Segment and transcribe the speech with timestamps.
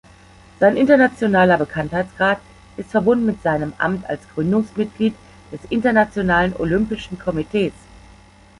[0.59, 2.39] Sein internationaler Bekanntheitsgrad
[2.75, 5.13] ist verbunden mit seinem Amt als Gründungsmitglied
[5.51, 7.73] des Internationalen Olympischen Komitees.